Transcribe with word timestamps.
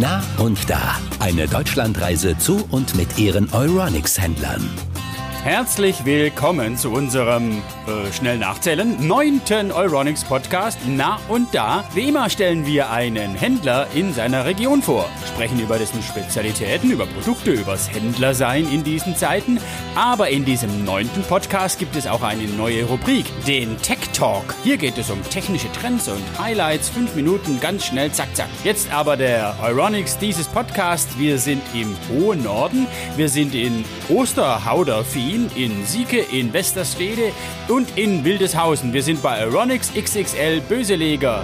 Na 0.00 0.22
und 0.38 0.70
da. 0.70 0.96
Eine 1.18 1.46
Deutschlandreise 1.46 2.38
zu 2.38 2.64
und 2.70 2.94
mit 2.94 3.18
ihren 3.18 3.52
Euronics-Händlern. 3.52 4.91
Herzlich 5.44 6.04
willkommen 6.04 6.76
zu 6.76 6.92
unserem 6.92 7.62
äh, 7.88 8.12
schnell 8.12 8.38
nachzählen 8.38 9.04
neunten 9.04 9.72
Euronics 9.72 10.22
Podcast 10.22 10.78
Na 10.86 11.18
und 11.26 11.52
Da. 11.52 11.82
Wie 11.94 12.10
immer 12.10 12.30
stellen 12.30 12.64
wir 12.64 12.92
einen 12.92 13.34
Händler 13.34 13.88
in 13.92 14.14
seiner 14.14 14.44
Region 14.44 14.82
vor, 14.82 15.10
sprechen 15.26 15.58
über 15.58 15.80
dessen 15.80 16.00
Spezialitäten, 16.00 16.92
über 16.92 17.06
Produkte, 17.06 17.50
übers 17.50 17.90
Händlersein 17.90 18.72
in 18.72 18.84
diesen 18.84 19.16
Zeiten. 19.16 19.58
Aber 19.96 20.30
in 20.30 20.44
diesem 20.44 20.84
neunten 20.84 21.24
Podcast 21.24 21.80
gibt 21.80 21.96
es 21.96 22.06
auch 22.06 22.22
eine 22.22 22.44
neue 22.44 22.84
Rubrik, 22.84 23.26
den 23.44 23.76
Tech 23.82 23.98
Talk. 24.12 24.54
Hier 24.62 24.76
geht 24.76 24.96
es 24.96 25.10
um 25.10 25.20
technische 25.28 25.72
Trends 25.72 26.06
und 26.06 26.22
Highlights. 26.38 26.88
Fünf 26.88 27.16
Minuten, 27.16 27.58
ganz 27.60 27.86
schnell, 27.86 28.12
zack, 28.12 28.28
zack. 28.36 28.48
Jetzt 28.62 28.92
aber 28.92 29.16
der 29.16 29.56
Euronics 29.60 30.18
dieses 30.18 30.46
Podcast. 30.46 31.18
Wir 31.18 31.36
sind 31.38 31.62
im 31.74 31.96
hohen 32.08 32.44
Norden. 32.44 32.86
Wir 33.16 33.28
sind 33.28 33.56
in 33.56 33.84
Osterhaudervieh 34.08 35.31
Berlin, 35.32 35.50
in 35.56 35.86
Sieke, 35.86 36.18
in 36.30 36.52
Westerstede 36.52 37.32
und 37.68 37.96
in 37.96 38.22
Wildeshausen. 38.22 38.92
Wir 38.92 39.02
sind 39.02 39.22
bei 39.22 39.38
Aeronix 39.38 39.90
XXL 39.94 40.60
Böseleger. 40.68 41.42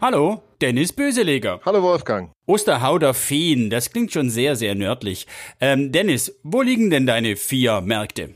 Hallo, 0.00 0.42
Dennis 0.60 0.92
Böseleger. 0.92 1.60
Hallo 1.64 1.82
Wolfgang. 1.82 2.30
Osterhauder 2.46 3.12
Feen, 3.12 3.70
das 3.70 3.90
klingt 3.90 4.12
schon 4.12 4.30
sehr, 4.30 4.54
sehr 4.54 4.76
nördlich. 4.76 5.26
Ähm, 5.60 5.90
Dennis, 5.90 6.38
wo 6.44 6.62
liegen 6.62 6.90
denn 6.90 7.06
deine 7.06 7.34
vier 7.34 7.80
Märkte? 7.80 8.30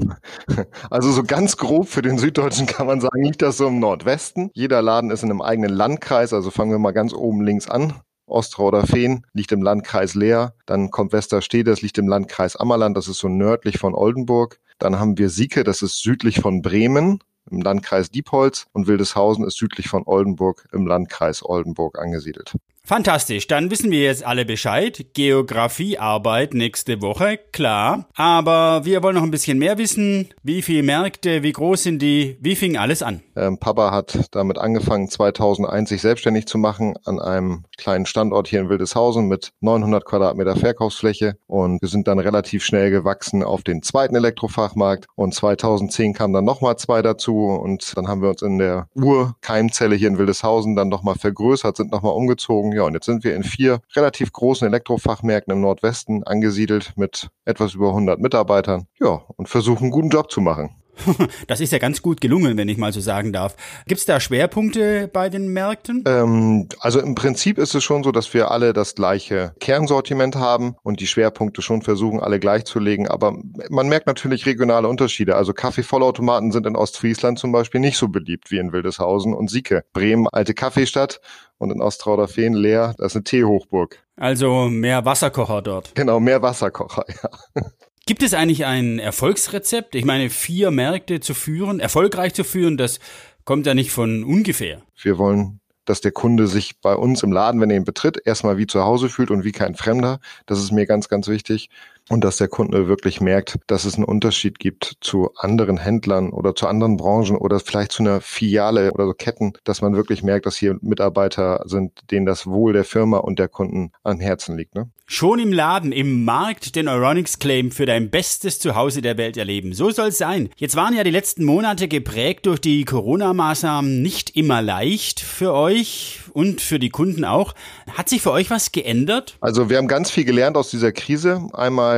Also 0.91 1.12
so 1.12 1.23
ganz 1.23 1.56
grob 1.56 1.89
für 1.89 2.03
den 2.03 2.19
Süddeutschen 2.19 2.66
kann 2.66 2.87
man 2.87 3.01
sagen, 3.01 3.23
liegt 3.23 3.42
das 3.42 3.56
so 3.56 3.69
im 3.69 3.78
Nordwesten. 3.78 4.51
Jeder 4.55 4.83
Laden 4.83 5.11
ist 5.11 5.23
in 5.23 5.30
einem 5.30 5.42
eigenen 5.42 5.70
Landkreis, 5.70 6.33
also 6.33 6.51
fangen 6.51 6.70
wir 6.73 6.78
mal 6.78 6.92
ganz 6.92 7.12
oben 7.12 7.45
links 7.45 7.69
an. 7.69 7.95
Ostrauder 8.27 8.86
Feen 8.86 9.27
liegt 9.33 9.53
im 9.53 9.62
Landkreis 9.62 10.14
Leer. 10.14 10.55
Dann 10.67 10.91
kommt 10.91 11.12
Westerstede, 11.12 11.70
das 11.70 11.83
liegt 11.83 11.98
im 11.98 12.08
Landkreis 12.08 12.56
Ammerland, 12.56 12.97
das 12.97 13.08
ist 13.08 13.19
so 13.19 13.28
nördlich 13.28 13.78
von 13.78 13.94
Oldenburg. 13.94 14.61
Dann 14.78 14.98
haben 14.98 15.19
wir 15.19 15.31
Sieke, 15.31 15.64
das 15.64 15.83
ist 15.83 16.03
südlich 16.03 16.41
von 16.41 16.62
Bremen 16.62 17.20
im 17.50 17.61
Landkreis 17.61 18.11
Diepholz 18.11 18.66
und 18.72 18.86
Wildeshausen 18.86 19.44
ist 19.44 19.58
südlich 19.58 19.89
von 19.89 20.03
Oldenburg 20.06 20.66
im 20.72 20.86
Landkreis 20.86 21.44
Oldenburg 21.44 21.98
angesiedelt. 21.98 22.55
Fantastisch, 22.87 23.47
dann 23.47 23.71
wissen 23.71 23.91
wir 23.91 24.03
jetzt 24.03 24.27
alle 24.27 24.45
Bescheid. 24.45 25.07
Geografiearbeit 25.15 26.53
nächste 26.53 27.01
Woche, 27.01 27.39
klar. 27.51 28.11
Aber 28.15 28.85
wir 28.85 29.03
wollen 29.03 29.15
noch 29.15 29.23
ein 29.23 29.31
bisschen 29.31 29.57
mehr 29.57 29.79
wissen. 29.79 30.29
Wie 30.43 30.61
viele 30.61 30.83
Märkte, 30.83 31.43
wie 31.43 31.53
groß 31.53 31.83
sind 31.83 32.03
die, 32.03 32.37
wie 32.43 32.55
fing 32.55 32.77
alles 32.77 33.03
an? 33.03 33.23
Ähm, 33.37 33.57
Papa 33.57 33.91
hat 33.91 34.29
damit 34.33 34.59
angefangen, 34.59 35.09
2001 35.09 35.89
sich 35.89 36.03
selbstständig 36.03 36.45
zu 36.45 36.59
machen 36.59 36.95
an 37.07 37.21
einem 37.21 37.65
kleinen 37.79 38.05
Standort 38.05 38.49
hier 38.49 38.61
in 38.61 38.69
Wildeshausen 38.69 39.29
mit 39.29 39.53
900 39.61 40.05
Quadratmeter 40.05 40.55
Verkaufsfläche. 40.55 41.39
Und 41.47 41.81
wir 41.81 41.89
sind 41.89 42.07
dann 42.07 42.19
relativ 42.19 42.67
schnell 42.67 42.91
gewachsen 42.91 43.43
auf 43.43 43.62
den 43.62 43.83
zweiten 43.83 44.15
Elektrofachmarkt. 44.15 45.07
Und 45.15 45.33
2010 45.35 46.12
kamen 46.12 46.35
dann 46.35 46.45
nochmal 46.45 46.77
zwei 46.77 47.01
dazu. 47.01 47.47
Und 47.47 47.97
dann 47.97 48.09
haben 48.09 48.21
wir 48.21 48.29
uns 48.29 48.43
in 48.43 48.59
der 48.59 48.89
Urkeimzelle 48.95 49.97
hier 49.97 50.09
in 50.09 50.19
Wildeshausen 50.19 50.77
dann 50.77 50.91
nochmal 50.91 51.15
vergrößert, 51.15 51.79
sind 51.79 51.91
nochmal 51.91 52.12
umgezogen 52.12 52.73
ja, 52.75 52.83
und 52.83 52.94
jetzt 52.94 53.06
sind 53.06 53.25
wir 53.25 53.34
in 53.34 53.44
vier 53.44 53.80
relativ 53.94 54.33
großen 54.33 54.67
Elektrofachmärkten 54.67 55.53
im 55.53 55.61
Nordwesten 55.61 56.25
angesiedelt 56.25 56.92
mit 56.97 57.28
etwas 57.44 57.75
über 57.75 57.89
100 57.89 58.20
Mitarbeitern. 58.20 58.86
Ja, 59.00 59.22
und 59.36 59.48
versuchen 59.48 59.84
einen 59.84 59.91
guten 59.91 60.11
Job 60.11 60.31
zu 60.31 60.41
machen. 60.41 60.77
Das 61.47 61.61
ist 61.61 61.73
ja 61.73 61.78
ganz 61.78 62.03
gut 62.03 62.20
gelungen, 62.20 62.56
wenn 62.56 62.69
ich 62.69 62.78
mal 62.78 62.92
so 62.92 63.00
sagen 63.00 63.33
darf. 63.33 63.56
Gibt 63.87 64.00
es 64.00 64.06
da 64.06 64.20
Schwerpunkte 64.20 65.09
bei 65.12 65.28
den 65.28 65.48
Märkten? 65.48 66.05
Ähm, 66.06 66.69
also 66.81 67.00
im 67.00 67.14
Prinzip 67.14 67.59
ist 67.59 67.75
es 67.75 67.84
schon 67.84 68.03
so, 68.03 68.12
dass 68.12 68.33
wir 68.34 68.50
alle 68.50 68.73
das 68.73 68.95
gleiche 68.95 69.55
Kernsortiment 69.61 70.37
haben 70.37 70.77
und 70.83 71.00
die 71.00 71.06
Schwerpunkte 71.06 71.62
schon 71.62 71.83
versuchen, 71.83 72.20
alle 72.20 72.41
gleichzulegen. 72.41 73.09
Aber 73.09 73.37
man 73.71 73.88
merkt 73.88 74.06
natürlich 74.06 74.47
regionale 74.47 74.88
Unterschiede. 74.88 75.37
Also 75.37 75.53
Kaffeevollautomaten 75.53 76.53
sind 76.53 76.66
in 76.66 76.77
Ostfriesland 76.77 77.38
zum 77.38 77.53
Beispiel 77.53 77.81
nicht 77.81 77.99
so 77.99 78.09
beliebt 78.09 78.50
wie 78.50 78.59
in 78.59 78.72
Wildeshausen 78.72 79.34
und 79.34 79.50
Sieke. 79.50 79.84
Bremen, 79.93 80.28
alte 80.28 80.55
Kaffeestadt 80.55 81.21
und 81.59 81.71
in 81.71 81.81
Ostrauderfehn 81.81 82.55
leer, 82.55 82.94
das 82.99 83.12
ist 83.12 83.16
eine 83.16 83.25
Teehochburg. 83.25 83.99
Also 84.16 84.69
mehr 84.69 85.05
Wasserkocher 85.05 85.62
dort. 85.62 85.94
Genau, 85.94 86.21
mehr 86.21 86.43
Wasserkocher, 86.43 87.05
ja. 87.55 87.62
Gibt 88.06 88.22
es 88.22 88.34
eigentlich 88.34 88.66
ein 88.66 88.98
Erfolgsrezept? 88.98 89.94
Ich 89.94 90.04
meine, 90.04 90.28
vier 90.28 90.70
Märkte 90.70 91.20
zu 91.20 91.32
führen, 91.32 91.81
erfolgreich 91.81 92.34
zu 92.34 92.44
führen, 92.44 92.76
das 92.76 93.00
kommt 93.44 93.66
ja 93.66 93.72
nicht 93.72 93.92
von 93.92 94.25
ungefähr. 94.25 94.82
Wir 95.00 95.16
wollen 95.16 95.60
dass 95.84 96.00
der 96.00 96.12
Kunde 96.12 96.47
sich 96.47 96.81
bei 96.81 96.94
uns 96.94 97.22
im 97.22 97.32
Laden, 97.32 97.60
wenn 97.60 97.70
er 97.70 97.76
ihn 97.76 97.84
betritt, 97.84 98.19
erstmal 98.25 98.56
wie 98.56 98.66
zu 98.66 98.82
Hause 98.82 99.09
fühlt 99.09 99.31
und 99.31 99.44
wie 99.44 99.53
kein 99.53 99.75
Fremder. 99.75 100.19
Das 100.47 100.59
ist 100.59 100.72
mir 100.72 100.87
ganz, 100.87 101.09
ganz 101.09 101.28
wichtig 101.28 101.69
und 102.10 102.22
dass 102.22 102.37
der 102.37 102.48
Kunde 102.48 102.87
wirklich 102.87 103.20
merkt, 103.20 103.59
dass 103.66 103.84
es 103.84 103.94
einen 103.94 104.04
Unterschied 104.04 104.59
gibt 104.59 104.97
zu 105.00 105.31
anderen 105.37 105.78
Händlern 105.78 106.31
oder 106.31 106.54
zu 106.54 106.66
anderen 106.66 106.97
Branchen 106.97 107.37
oder 107.37 107.60
vielleicht 107.60 107.92
zu 107.92 108.03
einer 108.03 108.20
Filiale 108.20 108.92
oder 108.92 109.06
so 109.06 109.15
Ketten, 109.15 109.54
dass 109.65 109.81
man 109.81 109.97
wirklich 109.97 110.22
merkt, 110.22 110.47
dass 110.47 110.56
hier 110.56 110.76
Mitarbeiter 110.82 111.62
sind, 111.66 111.93
denen 112.10 112.26
das 112.26 112.47
Wohl 112.47 112.75
der 112.75 112.84
Firma 112.84 113.19
und 113.19 113.38
der 113.38 113.48
Kunden 113.48 113.93
am 114.03 114.20
Herzen 114.20 114.56
liegt. 114.56 114.75
Ne? 114.75 114.91
Schon 115.06 115.38
im 115.38 115.53
Laden, 115.53 115.93
im 115.93 116.25
Markt 116.25 116.76
den 116.76 116.88
Euronics 116.88 117.38
Claim 117.38 117.70
für 117.70 117.87
dein 117.87 118.10
bestes 118.10 118.59
Zuhause 118.59 119.03
der 119.03 119.19
Welt 119.19 119.37
erleben. 119.37 119.75
So 119.75 119.91
soll 119.91 120.09
es 120.09 120.19
sein. 120.19 120.48
Jetzt 120.56 120.76
waren 120.76 120.94
ja 120.94 121.04
die 121.04 121.10
letzten 121.10 121.44
Monate 121.44 121.88
geprägt 121.88 122.47
durch 122.47 122.60
die 122.60 122.84
Corona-Maßnahmen 122.84 124.03
nicht 124.03 124.37
immer 124.37 124.62
leicht 124.62 125.20
für 125.20 125.53
euch 125.53 126.20
und 126.32 126.60
für 126.60 126.78
die 126.78 126.88
Kunden 126.88 127.25
auch. 127.25 127.54
Hat 127.93 128.09
sich 128.09 128.22
für 128.22 128.32
euch 128.32 128.50
was 128.50 128.72
geändert? 128.72 129.37
Also 129.41 129.69
wir 129.69 129.76
haben 129.76 129.88
ganz 129.88 130.10
viel 130.10 130.25
gelernt 130.25 130.56
aus 130.56 130.70
dieser 130.70 130.93
Krise. 130.93 131.48
Einmal 131.53 131.94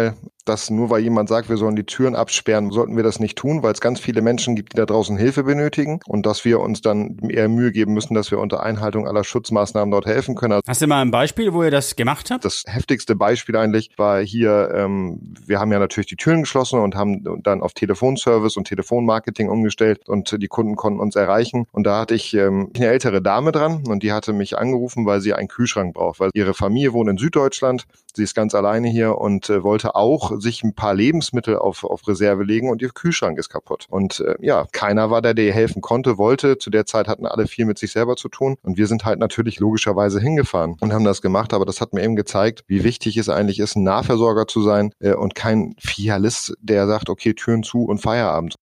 dass 0.47 0.71
nur 0.71 0.91
weil 0.91 1.03
jemand 1.03 1.29
sagt, 1.29 1.49
wir 1.49 1.57
sollen 1.57 1.77
die 1.77 1.85
Türen 1.85 2.15
absperren, 2.15 2.71
sollten 2.71 2.97
wir 2.97 3.03
das 3.03 3.21
nicht 3.21 3.37
tun, 3.37 3.63
weil 3.63 3.73
es 3.73 3.81
ganz 3.81 4.01
viele 4.01 4.23
Menschen 4.23 4.55
gibt, 4.57 4.73
die 4.73 4.77
da 4.77 4.87
draußen 4.87 5.17
Hilfe 5.17 5.43
benötigen 5.43 6.01
und 6.07 6.25
dass 6.25 6.45
wir 6.45 6.61
uns 6.61 6.81
dann 6.81 7.19
eher 7.29 7.49
Mühe 7.49 7.73
geben 7.73 7.93
müssen, 7.93 8.15
dass 8.15 8.31
wir 8.31 8.39
unter 8.39 8.63
Einhaltung 8.63 9.07
aller 9.07 9.25
Schutzmaßnahmen 9.25 9.91
dort 9.91 10.07
helfen 10.07 10.35
können. 10.35 10.61
Hast 10.67 10.83
du 10.83 10.87
mal 10.87 11.03
ein 11.03 11.11
Beispiel, 11.11 11.53
wo 11.53 11.63
ihr 11.65 11.71
das 11.71 11.97
gemacht 11.97 12.31
habt? 12.31 12.45
Das 12.45 12.63
heftigste 12.67 13.17
Beispiel 13.17 13.57
eigentlich 13.57 13.91
war 13.97 14.21
hier, 14.21 14.71
ähm, 14.75 15.35
wir 15.45 15.59
haben 15.59 15.73
ja 15.73 15.79
natürlich 15.79 16.09
die 16.09 16.17
Türen 16.17 16.43
geschlossen 16.43 16.81
und 16.81 16.95
haben 16.95 17.43
dann 17.43 17.63
auf 17.63 17.75
Telefonservice 17.75 18.57
und 18.57 18.69
Telefonmarketing 18.69 19.49
umgestellt 19.49 20.09
und 20.09 20.37
die 20.41 20.49
Kunden 20.49 20.77
konnten 20.77 21.01
uns 21.01 21.17
erreichen. 21.17 21.67
Und 21.73 21.85
da 21.85 22.01
hatte 22.01 22.15
ich 22.15 22.35
ähm, 22.35 22.71
eine 22.77 22.87
ältere 22.87 23.21
Dame 23.21 23.51
dran 23.51 23.83
und 23.89 24.03
die 24.03 24.13
hatte 24.13 24.33
mich 24.33 24.57
angerufen, 24.57 25.07
weil 25.07 25.21
sie 25.21 25.35
einen 25.35 25.49
Kühlschrank 25.49 25.95
braucht, 25.95 26.21
weil 26.21 26.31
ihre 26.35 26.55
Familie 26.55 26.93
wohnt 26.93 27.11
in 27.11 27.19
Süddeutschland, 27.19 27.87
sie 28.17 28.25
ist 28.25 28.35
ganz 28.35 28.55
alleine 28.55 28.89
hier 28.89 29.19
und 29.19 29.49
äh, 29.51 29.63
wollte 29.63 29.95
auch 29.95 30.41
sich 30.41 30.65
ein 30.65 30.75
paar 30.75 30.95
Lebensmittel 30.95 31.57
auf, 31.57 31.85
auf 31.85 32.09
Reserve 32.09 32.43
legen 32.43 32.71
und 32.71 32.83
ihr 32.83 32.89
Kühlschrank 32.89 33.39
ist 33.39 33.49
kaputt. 33.49 33.87
Und 33.89 34.21
äh, 34.21 34.35
ja, 34.41 34.67
keiner 34.73 35.11
war 35.11 35.23
der, 35.23 35.35
der 35.35 35.47
ihr 35.47 35.53
helfen 35.53 35.83
konnte, 35.83 36.19
wollte. 36.19 36.59
Zu 36.59 36.71
der 36.71 36.87
Zeit 36.87 37.07
hatten 37.07 37.27
alle 37.27 37.47
viel 37.47 37.67
mit 37.67 37.79
sich 37.79 37.93
selber 37.93 38.17
zu 38.17 38.29
tun. 38.29 38.57
Und 38.63 38.77
wir 38.79 38.87
sind 38.87 39.05
halt 39.05 39.19
natürlich 39.19 39.61
logischerweise 39.61 40.21
hingefahren 40.21 40.77
und 40.81 40.93
haben 40.93 41.05
das 41.05 41.23
gemacht. 41.23 41.53
Aber 41.53 41.65
das 41.65 41.81
hat 41.81 41.93
mir 41.93 42.03
eben 42.03 42.17
gezeigt, 42.17 42.65
wie 42.67 42.83
wichtig 42.83 43.17
es 43.17 43.29
eigentlich 43.29 43.61
ist, 43.61 43.77
ein 43.77 43.85
Nahversorger 43.85 44.47
zu 44.47 44.63
sein 44.63 44.93
äh, 44.99 45.15
und 45.15 45.35
kein 45.35 45.75
Fialist, 45.79 46.55
der 46.61 46.87
sagt, 46.87 47.09
okay, 47.09 47.35
Türen 47.35 47.63
zu 47.63 47.85
und 47.85 47.99
Feierabend. 47.99 48.57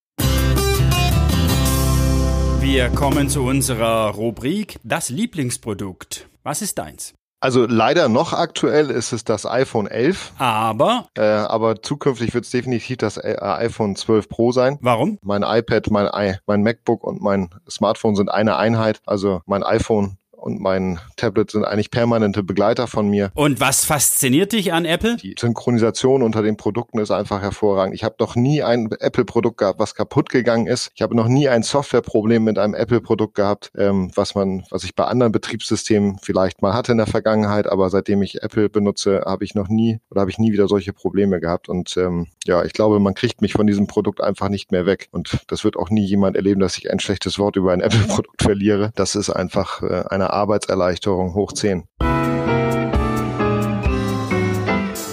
Wir 2.60 2.88
kommen 2.88 3.28
zu 3.28 3.42
unserer 3.42 4.10
Rubrik 4.14 4.78
Das 4.82 5.10
Lieblingsprodukt. 5.10 6.28
Was 6.42 6.62
ist 6.62 6.78
deins? 6.78 7.14
Also 7.44 7.66
leider 7.66 8.08
noch 8.08 8.32
aktuell 8.32 8.90
ist 8.90 9.12
es 9.12 9.22
das 9.22 9.44
iPhone 9.44 9.86
11. 9.86 10.32
Aber? 10.38 11.08
Äh, 11.14 11.24
aber 11.24 11.82
zukünftig 11.82 12.32
wird 12.32 12.46
es 12.46 12.50
definitiv 12.50 12.96
das 12.96 13.18
äh, 13.18 13.36
iPhone 13.38 13.96
12 13.96 14.30
Pro 14.30 14.50
sein. 14.50 14.78
Warum? 14.80 15.18
Mein 15.20 15.42
iPad, 15.42 15.90
mein, 15.90 16.06
I, 16.06 16.36
mein 16.46 16.62
MacBook 16.62 17.04
und 17.04 17.20
mein 17.20 17.50
Smartphone 17.68 18.16
sind 18.16 18.30
eine 18.30 18.56
Einheit. 18.56 19.02
Also 19.04 19.42
mein 19.44 19.62
iPhone 19.62 20.16
und 20.44 20.60
mein 20.60 21.00
Tablet 21.16 21.50
sind 21.50 21.64
eigentlich 21.64 21.90
permanente 21.90 22.42
Begleiter 22.42 22.86
von 22.86 23.08
mir. 23.08 23.30
Und 23.34 23.60
was 23.60 23.86
fasziniert 23.86 24.52
dich 24.52 24.74
an 24.74 24.84
Apple? 24.84 25.16
Die 25.16 25.34
Synchronisation 25.38 26.22
unter 26.22 26.42
den 26.42 26.58
Produkten 26.58 26.98
ist 26.98 27.10
einfach 27.10 27.40
hervorragend. 27.40 27.94
Ich 27.94 28.04
habe 28.04 28.16
noch 28.20 28.36
nie 28.36 28.62
ein 28.62 28.90
Apple-Produkt 29.00 29.56
gehabt, 29.58 29.78
was 29.78 29.94
kaputt 29.94 30.28
gegangen 30.28 30.66
ist. 30.66 30.90
Ich 30.94 31.02
habe 31.02 31.16
noch 31.16 31.28
nie 31.28 31.48
ein 31.48 31.62
Softwareproblem 31.62 32.44
mit 32.44 32.58
einem 32.58 32.74
Apple-Produkt 32.74 33.36
gehabt, 33.36 33.72
ähm, 33.76 34.10
was 34.14 34.34
man, 34.34 34.64
was 34.70 34.84
ich 34.84 34.94
bei 34.94 35.04
anderen 35.04 35.32
Betriebssystemen 35.32 36.18
vielleicht 36.20 36.60
mal 36.60 36.74
hatte 36.74 36.92
in 36.92 36.98
der 36.98 37.06
Vergangenheit, 37.06 37.66
aber 37.66 37.88
seitdem 37.88 38.20
ich 38.20 38.42
Apple 38.42 38.68
benutze, 38.68 39.22
habe 39.24 39.44
ich 39.44 39.54
noch 39.54 39.68
nie 39.68 40.00
oder 40.10 40.20
habe 40.20 40.30
ich 40.30 40.38
nie 40.38 40.52
wieder 40.52 40.68
solche 40.68 40.92
Probleme 40.92 41.40
gehabt. 41.40 41.70
Und 41.70 41.96
ähm, 41.96 42.26
ja, 42.44 42.62
ich 42.64 42.74
glaube, 42.74 43.00
man 43.00 43.14
kriegt 43.14 43.40
mich 43.40 43.54
von 43.54 43.66
diesem 43.66 43.86
Produkt 43.86 44.20
einfach 44.20 44.50
nicht 44.50 44.72
mehr 44.72 44.84
weg. 44.84 45.08
Und 45.10 45.38
das 45.48 45.64
wird 45.64 45.76
auch 45.76 45.88
nie 45.88 46.04
jemand 46.04 46.36
erleben, 46.36 46.60
dass 46.60 46.76
ich 46.76 46.90
ein 46.90 47.00
schlechtes 47.00 47.38
Wort 47.38 47.56
über 47.56 47.72
ein 47.72 47.80
Apple-Produkt 47.80 48.42
verliere. 48.42 48.92
Das 48.94 49.14
ist 49.14 49.30
einfach 49.30 49.82
äh, 49.82 50.04
eine 50.10 50.33
Arbeitserleichterung 50.34 51.34
hoch 51.34 51.52
10. 51.52 51.84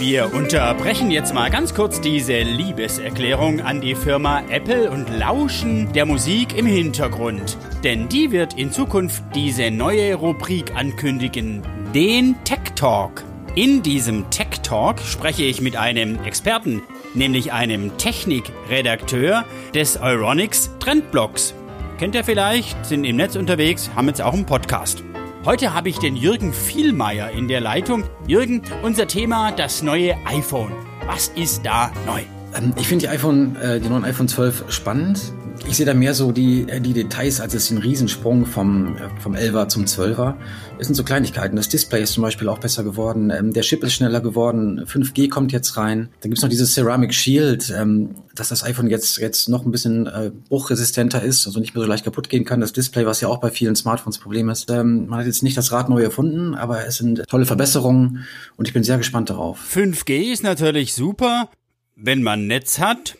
Wir 0.01 0.33
unterbrechen 0.33 1.11
jetzt 1.11 1.31
mal 1.31 1.51
ganz 1.51 1.75
kurz 1.75 2.01
diese 2.01 2.39
Liebeserklärung 2.39 3.61
an 3.61 3.81
die 3.81 3.93
Firma 3.93 4.41
Apple 4.49 4.89
und 4.89 5.07
lauschen 5.19 5.93
der 5.93 6.07
Musik 6.07 6.57
im 6.57 6.65
Hintergrund. 6.65 7.55
Denn 7.83 8.09
die 8.09 8.31
wird 8.31 8.55
in 8.55 8.71
Zukunft 8.71 9.23
diese 9.35 9.69
neue 9.69 10.15
Rubrik 10.15 10.75
ankündigen. 10.75 11.61
den 11.93 12.35
Tech 12.45 12.73
Talk. 12.75 13.23
In 13.53 13.83
diesem 13.83 14.29
Tech 14.31 14.61
Talk 14.63 14.99
spreche 15.01 15.43
ich 15.43 15.61
mit 15.61 15.75
einem 15.75 16.23
Experten, 16.23 16.81
nämlich 17.13 17.53
einem 17.53 17.97
Technikredakteur 17.97 19.45
des 19.75 19.97
Euronics 19.97 20.71
Trendblocks. 20.79 21.53
Kennt 21.99 22.15
ihr 22.15 22.23
vielleicht, 22.23 22.85
sind 22.85 23.03
im 23.03 23.17
Netz 23.17 23.35
unterwegs, 23.35 23.91
haben 23.95 24.07
jetzt 24.07 24.21
auch 24.21 24.33
einen 24.33 24.47
Podcast. 24.47 25.03
Heute 25.43 25.73
habe 25.73 25.89
ich 25.89 25.97
den 25.97 26.15
Jürgen 26.15 26.53
Vielmeier 26.53 27.31
in 27.31 27.47
der 27.47 27.61
Leitung. 27.61 28.03
Jürgen, 28.27 28.61
unser 28.83 29.07
Thema 29.07 29.51
das 29.51 29.81
neue 29.81 30.15
iPhone. 30.27 30.71
Was 31.07 31.29
ist 31.29 31.65
da 31.65 31.91
neu? 32.05 32.21
Ähm, 32.55 32.73
ich 32.77 32.87
finde 32.87 33.07
die 33.07 33.09
iPhone, 33.09 33.55
äh, 33.55 33.79
die 33.79 33.89
neuen 33.89 34.05
iPhone 34.05 34.27
12 34.27 34.65
spannend. 34.71 35.33
Ich 35.67 35.77
sehe 35.77 35.85
da 35.85 35.93
mehr 35.93 36.13
so 36.13 36.31
die, 36.31 36.65
äh, 36.67 36.81
die 36.81 36.93
Details, 36.93 37.39
als 37.39 37.53
es 37.53 37.67
den 37.69 37.77
Riesensprung 37.77 38.45
vom, 38.45 38.97
äh, 38.97 38.99
vom 39.21 39.35
11er 39.35 39.67
zum 39.67 39.85
12er. 39.85 40.35
Es 40.79 40.87
sind 40.87 40.95
so 40.95 41.03
Kleinigkeiten. 41.03 41.55
Das 41.55 41.69
Display 41.69 42.01
ist 42.01 42.13
zum 42.13 42.23
Beispiel 42.23 42.49
auch 42.49 42.57
besser 42.57 42.83
geworden. 42.83 43.29
Ähm, 43.29 43.53
der 43.53 43.61
Chip 43.63 43.83
ist 43.83 43.93
schneller 43.93 44.21
geworden. 44.21 44.83
5G 44.85 45.29
kommt 45.29 45.51
jetzt 45.51 45.77
rein. 45.77 46.09
Dann 46.21 46.31
gibt's 46.31 46.41
noch 46.41 46.49
dieses 46.49 46.73
Ceramic 46.73 47.13
Shield, 47.13 47.71
ähm, 47.77 48.15
dass 48.35 48.49
das 48.49 48.63
iPhone 48.63 48.89
jetzt, 48.89 49.17
jetzt 49.19 49.49
noch 49.49 49.63
ein 49.65 49.71
bisschen 49.71 50.07
äh, 50.07 50.31
bruchresistenter 50.49 51.21
ist, 51.21 51.45
also 51.45 51.59
nicht 51.59 51.75
mehr 51.75 51.83
so 51.83 51.89
leicht 51.89 52.05
kaputt 52.05 52.27
gehen 52.27 52.43
kann. 52.43 52.59
Das 52.59 52.73
Display, 52.73 53.05
was 53.05 53.21
ja 53.21 53.27
auch 53.27 53.39
bei 53.39 53.51
vielen 53.51 53.75
Smartphones 53.75 54.17
Problem 54.17 54.49
ist. 54.49 54.69
Ähm, 54.71 55.07
man 55.07 55.19
hat 55.19 55.27
jetzt 55.27 55.43
nicht 55.43 55.57
das 55.57 55.71
Rad 55.71 55.89
neu 55.89 56.01
erfunden, 56.01 56.55
aber 56.55 56.85
es 56.85 56.97
sind 56.97 57.23
tolle 57.27 57.45
Verbesserungen 57.45 58.25
und 58.57 58.67
ich 58.67 58.73
bin 58.73 58.83
sehr 58.83 58.97
gespannt 58.97 59.29
darauf. 59.29 59.59
5G 59.73 60.33
ist 60.33 60.43
natürlich 60.43 60.95
super, 60.95 61.49
wenn 61.95 62.23
man 62.23 62.47
Netz 62.47 62.79
hat. 62.79 63.15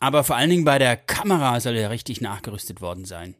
Aber 0.00 0.24
vor 0.24 0.36
allen 0.36 0.50
Dingen 0.50 0.64
bei 0.64 0.78
der 0.78 0.96
Kamera 0.96 1.60
soll 1.60 1.76
er 1.76 1.90
richtig 1.90 2.20
nachgerüstet 2.20 2.80
worden 2.80 3.04
sein. 3.04 3.34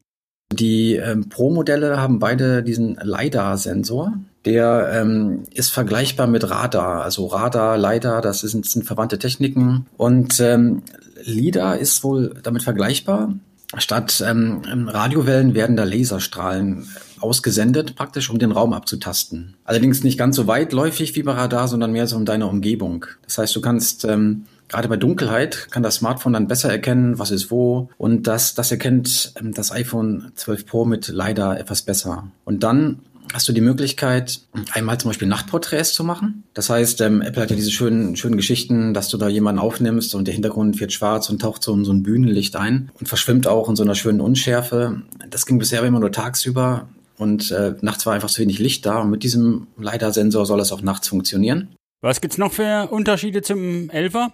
Die 0.52 0.94
ähm, 0.94 1.28
Pro-Modelle 1.28 2.00
haben 2.00 2.18
beide 2.18 2.62
diesen 2.62 2.98
LiDAR-Sensor. 3.02 4.14
Der 4.44 4.90
ähm, 4.92 5.44
ist 5.52 5.70
vergleichbar 5.70 6.26
mit 6.26 6.48
Radar. 6.48 7.02
Also 7.02 7.26
Radar, 7.26 7.76
LiDAR, 7.78 8.20
das 8.20 8.40
sind, 8.40 8.66
sind 8.66 8.84
verwandte 8.84 9.18
Techniken. 9.18 9.86
Und 9.96 10.38
ähm, 10.40 10.82
LiDAR 11.24 11.78
ist 11.78 12.04
wohl 12.04 12.34
damit 12.42 12.62
vergleichbar. 12.62 13.34
Statt 13.78 14.22
ähm, 14.24 14.88
Radiowellen 14.88 15.54
werden 15.54 15.76
da 15.76 15.84
Laserstrahlen 15.84 16.86
ausgesendet, 17.18 17.96
praktisch 17.96 18.30
um 18.30 18.38
den 18.38 18.52
Raum 18.52 18.72
abzutasten. 18.72 19.56
Allerdings 19.64 20.04
nicht 20.04 20.18
ganz 20.18 20.36
so 20.36 20.46
weitläufig 20.46 21.16
wie 21.16 21.22
bei 21.22 21.32
Radar, 21.32 21.66
sondern 21.66 21.90
mehr 21.90 22.06
so 22.06 22.16
um 22.16 22.26
deine 22.26 22.46
Umgebung. 22.46 23.06
Das 23.22 23.38
heißt, 23.38 23.56
du 23.56 23.60
kannst 23.60 24.04
ähm, 24.04 24.44
Gerade 24.68 24.88
bei 24.88 24.96
Dunkelheit 24.96 25.68
kann 25.70 25.82
das 25.82 25.96
Smartphone 25.96 26.32
dann 26.32 26.48
besser 26.48 26.70
erkennen, 26.70 27.18
was 27.18 27.30
ist 27.30 27.50
wo. 27.50 27.90
Und 27.98 28.26
das, 28.26 28.54
das 28.54 28.70
erkennt 28.70 29.34
ähm, 29.40 29.52
das 29.52 29.72
iPhone 29.72 30.32
12 30.34 30.66
Pro 30.66 30.84
mit 30.84 31.08
leider 31.08 31.58
etwas 31.58 31.82
besser. 31.82 32.28
Und 32.44 32.62
dann 32.62 33.00
hast 33.32 33.48
du 33.48 33.52
die 33.52 33.60
Möglichkeit, 33.60 34.40
einmal 34.72 34.98
zum 34.98 35.10
Beispiel 35.10 35.28
Nachtporträts 35.28 35.92
zu 35.92 36.04
machen. 36.04 36.44
Das 36.54 36.70
heißt, 36.70 37.00
ähm, 37.00 37.22
Apple 37.22 37.42
hat 37.42 37.50
ja 37.50 37.56
diese 37.56 37.70
schönen, 37.70 38.16
schönen 38.16 38.36
Geschichten, 38.36 38.94
dass 38.94 39.08
du 39.08 39.16
da 39.16 39.28
jemanden 39.28 39.60
aufnimmst 39.60 40.14
und 40.14 40.26
der 40.26 40.34
Hintergrund 40.34 40.78
wird 40.80 40.92
schwarz 40.92 41.30
und 41.30 41.40
taucht 41.40 41.62
so 41.62 41.74
in 41.74 41.84
so 41.84 41.92
ein 41.92 42.02
Bühnenlicht 42.02 42.56
ein 42.56 42.90
und 42.98 43.08
verschwimmt 43.08 43.46
auch 43.46 43.68
in 43.68 43.76
so 43.76 43.82
einer 43.82 43.94
schönen 43.94 44.20
Unschärfe. 44.20 45.02
Das 45.30 45.46
ging 45.46 45.58
bisher 45.58 45.82
immer 45.82 46.00
nur 46.00 46.12
tagsüber 46.12 46.88
und 47.16 47.50
äh, 47.50 47.74
nachts 47.80 48.06
war 48.06 48.14
einfach 48.14 48.30
zu 48.30 48.42
wenig 48.42 48.58
Licht 48.58 48.86
da 48.86 49.00
und 49.00 49.10
mit 49.10 49.22
diesem 49.22 49.68
LiDAR-Sensor 49.78 50.46
soll 50.46 50.60
es 50.60 50.72
auch 50.72 50.82
nachts 50.82 51.08
funktionieren. 51.08 51.74
Was 52.02 52.20
gibt's 52.20 52.38
noch 52.38 52.52
für 52.52 52.88
Unterschiede 52.90 53.42
zum 53.42 53.88
11er? 53.90 54.30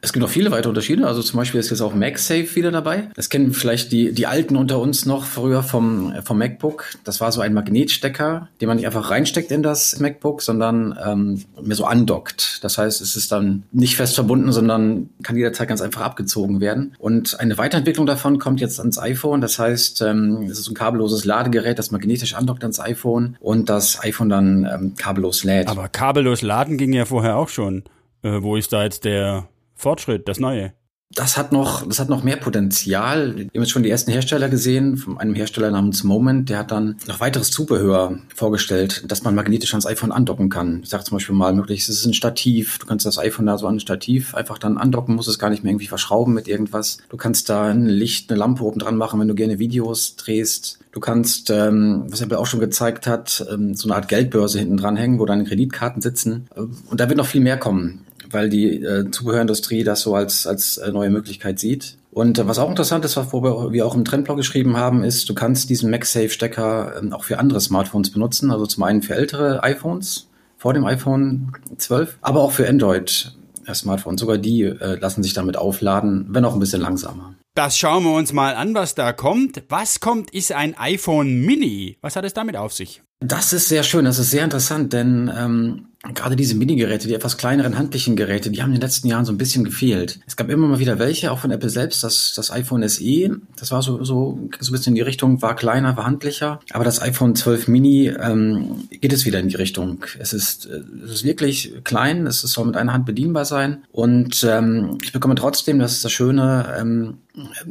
Es 0.00 0.12
gibt 0.12 0.22
noch 0.22 0.30
viele 0.30 0.52
weitere 0.52 0.68
Unterschiede. 0.68 1.08
Also 1.08 1.22
zum 1.22 1.38
Beispiel 1.38 1.58
ist 1.58 1.70
jetzt 1.70 1.80
auch 1.80 1.92
MagSafe 1.92 2.54
wieder 2.54 2.70
dabei. 2.70 3.08
Das 3.16 3.30
kennen 3.30 3.52
vielleicht 3.52 3.90
die, 3.90 4.12
die 4.12 4.28
Alten 4.28 4.54
unter 4.54 4.78
uns 4.78 5.06
noch 5.06 5.24
früher 5.24 5.64
vom, 5.64 6.14
vom 6.22 6.38
MacBook. 6.38 6.84
Das 7.02 7.20
war 7.20 7.32
so 7.32 7.40
ein 7.40 7.52
Magnetstecker, 7.52 8.48
den 8.60 8.68
man 8.68 8.76
nicht 8.76 8.86
einfach 8.86 9.10
reinsteckt 9.10 9.50
in 9.50 9.64
das 9.64 9.98
MacBook, 9.98 10.40
sondern 10.42 10.96
ähm, 11.04 11.42
mehr 11.60 11.74
so 11.74 11.84
andockt. 11.84 12.62
Das 12.62 12.78
heißt, 12.78 13.00
es 13.00 13.16
ist 13.16 13.32
dann 13.32 13.64
nicht 13.72 13.96
fest 13.96 14.14
verbunden, 14.14 14.52
sondern 14.52 15.10
kann 15.24 15.36
jederzeit 15.36 15.66
ganz 15.66 15.80
einfach 15.80 16.02
abgezogen 16.02 16.60
werden. 16.60 16.94
Und 17.00 17.40
eine 17.40 17.58
Weiterentwicklung 17.58 18.06
davon 18.06 18.38
kommt 18.38 18.60
jetzt 18.60 18.78
ans 18.78 19.00
iPhone. 19.00 19.40
Das 19.40 19.58
heißt, 19.58 20.02
ähm, 20.02 20.46
es 20.48 20.60
ist 20.60 20.68
ein 20.68 20.74
kabelloses 20.74 21.24
Ladegerät, 21.24 21.76
das 21.76 21.90
magnetisch 21.90 22.34
andockt 22.34 22.62
ans 22.62 22.78
iPhone 22.78 23.36
und 23.40 23.68
das 23.68 24.00
iPhone 24.04 24.28
dann 24.28 24.64
ähm, 24.72 24.94
kabellos 24.94 25.42
lädt. 25.42 25.66
Aber 25.66 25.88
kabellos 25.88 26.42
laden 26.42 26.78
ging 26.78 26.92
ja 26.92 27.04
vorher 27.04 27.36
auch 27.36 27.48
schon. 27.48 27.82
Äh, 28.22 28.42
wo 28.42 28.54
ist 28.54 28.72
da 28.72 28.84
jetzt 28.84 29.04
der 29.04 29.48
Fortschritt, 29.78 30.26
das 30.28 30.40
Neue. 30.40 30.72
Das 31.14 31.38
hat 31.38 31.52
noch, 31.52 31.86
das 31.86 32.00
hat 32.00 32.10
noch 32.10 32.22
mehr 32.22 32.36
Potenzial. 32.36 33.34
Wir 33.34 33.44
haben 33.44 33.50
jetzt 33.54 33.70
schon 33.70 33.82
die 33.82 33.90
ersten 33.90 34.10
Hersteller 34.10 34.50
gesehen, 34.50 34.98
von 34.98 35.16
einem 35.18 35.34
Hersteller 35.34 35.70
namens 35.70 36.04
Moment, 36.04 36.50
der 36.50 36.58
hat 36.58 36.70
dann 36.70 36.98
noch 37.06 37.20
weiteres 37.20 37.50
Zubehör 37.50 38.18
vorgestellt, 38.34 39.04
dass 39.10 39.22
man 39.22 39.34
magnetisch 39.34 39.72
ans 39.72 39.86
iPhone 39.86 40.12
andocken 40.12 40.50
kann. 40.50 40.80
Ich 40.82 40.90
sage 40.90 41.04
zum 41.04 41.16
Beispiel 41.16 41.34
mal 41.34 41.54
möglich, 41.54 41.80
es 41.80 41.88
ist 41.88 42.04
ein 42.04 42.12
Stativ. 42.12 42.78
Du 42.78 42.86
kannst 42.86 43.06
das 43.06 43.18
iPhone 43.18 43.46
da 43.46 43.56
so 43.56 43.66
an 43.66 43.76
ein 43.76 43.80
Stativ 43.80 44.34
einfach 44.34 44.58
dann 44.58 44.76
andocken, 44.76 45.14
musst 45.14 45.28
es 45.28 45.38
gar 45.38 45.48
nicht 45.48 45.64
mehr 45.64 45.70
irgendwie 45.70 45.86
verschrauben 45.86 46.34
mit 46.34 46.46
irgendwas. 46.46 46.98
Du 47.08 47.16
kannst 47.16 47.48
da 47.48 47.68
ein 47.68 47.86
Licht, 47.86 48.30
eine 48.30 48.38
Lampe 48.38 48.62
oben 48.64 48.78
dran 48.78 48.96
machen, 48.96 49.18
wenn 49.18 49.28
du 49.28 49.34
gerne 49.34 49.58
Videos 49.58 50.16
drehst. 50.16 50.78
Du 50.92 51.00
kannst, 51.00 51.48
ähm, 51.50 52.04
was 52.08 52.20
Apple 52.20 52.38
auch 52.38 52.46
schon 52.46 52.60
gezeigt 52.60 53.06
hat, 53.06 53.46
ähm, 53.50 53.74
so 53.74 53.88
eine 53.88 53.96
Art 53.96 54.08
Geldbörse 54.08 54.58
hinten 54.58 54.76
dran 54.76 54.96
hängen, 54.96 55.18
wo 55.18 55.24
deine 55.24 55.44
Kreditkarten 55.44 56.02
sitzen. 56.02 56.48
Und 56.54 57.00
da 57.00 57.08
wird 57.08 57.16
noch 57.16 57.26
viel 57.26 57.40
mehr 57.40 57.56
kommen 57.56 58.04
weil 58.30 58.48
die 58.48 58.82
äh, 58.82 59.10
Zubehörindustrie 59.10 59.84
das 59.84 60.02
so 60.02 60.14
als, 60.14 60.46
als 60.46 60.78
äh, 60.78 60.90
neue 60.90 61.10
Möglichkeit 61.10 61.58
sieht. 61.58 61.98
Und 62.10 62.38
äh, 62.38 62.46
was 62.46 62.58
auch 62.58 62.68
interessant 62.68 63.04
ist, 63.04 63.16
was 63.16 63.32
wir 63.32 63.86
auch 63.86 63.94
im 63.94 64.04
Trendblog 64.04 64.36
geschrieben 64.36 64.76
haben, 64.76 65.04
ist, 65.04 65.28
du 65.28 65.34
kannst 65.34 65.70
diesen 65.70 65.90
MagSafe-Stecker 65.90 67.02
äh, 67.02 67.12
auch 67.12 67.24
für 67.24 67.38
andere 67.38 67.60
Smartphones 67.60 68.10
benutzen. 68.10 68.50
Also 68.50 68.66
zum 68.66 68.82
einen 68.82 69.02
für 69.02 69.14
ältere 69.14 69.62
iPhones 69.62 70.28
vor 70.56 70.74
dem 70.74 70.84
iPhone 70.84 71.52
12, 71.76 72.18
aber 72.20 72.40
auch 72.40 72.52
für 72.52 72.68
Android-Smartphones. 72.68 74.20
Sogar 74.20 74.38
die 74.38 74.62
äh, 74.62 74.98
lassen 74.98 75.22
sich 75.22 75.34
damit 75.34 75.56
aufladen, 75.56 76.26
wenn 76.30 76.44
auch 76.44 76.54
ein 76.54 76.60
bisschen 76.60 76.80
langsamer. 76.80 77.34
Das 77.54 77.76
schauen 77.76 78.04
wir 78.04 78.12
uns 78.12 78.32
mal 78.32 78.54
an, 78.54 78.74
was 78.74 78.94
da 78.94 79.12
kommt. 79.12 79.62
Was 79.68 80.00
kommt, 80.00 80.30
ist 80.30 80.52
ein 80.52 80.76
iPhone 80.78 81.40
Mini. 81.40 81.98
Was 82.00 82.14
hat 82.14 82.24
es 82.24 82.34
damit 82.34 82.56
auf 82.56 82.72
sich? 82.72 83.02
Das 83.20 83.52
ist 83.52 83.68
sehr 83.68 83.82
schön, 83.82 84.04
das 84.04 84.20
ist 84.20 84.30
sehr 84.30 84.44
interessant, 84.44 84.92
denn 84.92 85.28
ähm, 85.36 85.86
gerade 86.14 86.36
diese 86.36 86.54
Mini-Geräte, 86.54 87.08
die 87.08 87.14
etwas 87.14 87.36
kleineren 87.36 87.76
handlichen 87.76 88.14
Geräte, 88.14 88.50
die 88.50 88.62
haben 88.62 88.70
in 88.70 88.76
den 88.76 88.82
letzten 88.82 89.08
Jahren 89.08 89.24
so 89.24 89.32
ein 89.32 89.38
bisschen 89.38 89.64
gefehlt. 89.64 90.20
Es 90.26 90.36
gab 90.36 90.48
immer 90.48 90.68
mal 90.68 90.78
wieder 90.78 91.00
welche, 91.00 91.32
auch 91.32 91.40
von 91.40 91.50
Apple 91.50 91.70
selbst, 91.70 92.04
das, 92.04 92.34
das 92.36 92.52
iPhone 92.52 92.88
SE, 92.88 93.40
das 93.56 93.72
war 93.72 93.82
so, 93.82 94.04
so, 94.04 94.38
so 94.60 94.70
ein 94.70 94.72
bisschen 94.72 94.92
in 94.92 94.94
die 94.94 95.00
Richtung, 95.00 95.42
war 95.42 95.56
kleiner, 95.56 95.96
war 95.96 96.06
handlicher. 96.06 96.60
Aber 96.70 96.84
das 96.84 97.02
iPhone 97.02 97.34
12 97.34 97.66
Mini 97.66 98.08
ähm, 98.08 98.88
geht 98.90 99.12
es 99.12 99.26
wieder 99.26 99.40
in 99.40 99.48
die 99.48 99.56
Richtung. 99.56 100.04
Es 100.20 100.32
ist, 100.32 100.66
äh, 100.66 100.82
es 101.04 101.10
ist 101.10 101.24
wirklich 101.24 101.72
klein, 101.82 102.28
es 102.28 102.42
soll 102.42 102.66
mit 102.66 102.76
einer 102.76 102.92
Hand 102.92 103.04
bedienbar 103.04 103.44
sein. 103.44 103.82
Und 103.90 104.46
ähm, 104.48 104.98
ich 105.02 105.12
bekomme 105.12 105.34
trotzdem, 105.34 105.80
das 105.80 105.92
ist 105.92 106.04
das 106.04 106.12
Schöne, 106.12 106.76
ähm, 106.78 107.18